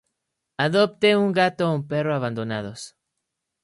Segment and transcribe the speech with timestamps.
[0.67, 2.81] Adopte un gato o un perro abandonados